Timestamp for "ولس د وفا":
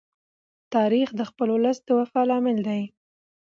1.55-2.21